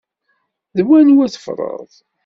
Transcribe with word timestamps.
D 0.75 0.77
wanwa 0.87 1.25
tfeḍreḍ? 1.33 1.91